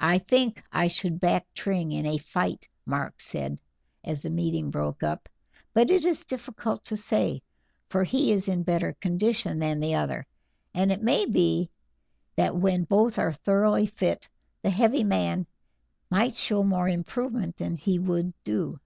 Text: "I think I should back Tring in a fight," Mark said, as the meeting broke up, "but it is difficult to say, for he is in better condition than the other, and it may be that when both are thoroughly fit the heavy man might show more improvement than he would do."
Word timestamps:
"I 0.00 0.18
think 0.18 0.62
I 0.70 0.86
should 0.88 1.18
back 1.18 1.46
Tring 1.54 1.92
in 1.92 2.04
a 2.04 2.18
fight," 2.18 2.68
Mark 2.84 3.22
said, 3.22 3.58
as 4.04 4.20
the 4.20 4.28
meeting 4.28 4.68
broke 4.70 5.02
up, 5.02 5.30
"but 5.72 5.88
it 5.88 6.04
is 6.04 6.26
difficult 6.26 6.84
to 6.84 6.96
say, 6.98 7.40
for 7.88 8.04
he 8.04 8.32
is 8.32 8.48
in 8.50 8.64
better 8.64 8.92
condition 9.00 9.60
than 9.60 9.80
the 9.80 9.94
other, 9.94 10.26
and 10.74 10.92
it 10.92 11.00
may 11.02 11.24
be 11.24 11.70
that 12.36 12.54
when 12.54 12.84
both 12.84 13.18
are 13.18 13.32
thoroughly 13.32 13.86
fit 13.86 14.28
the 14.60 14.68
heavy 14.68 15.04
man 15.04 15.46
might 16.10 16.34
show 16.34 16.62
more 16.62 16.86
improvement 16.90 17.56
than 17.56 17.76
he 17.76 17.98
would 17.98 18.34
do." 18.44 18.78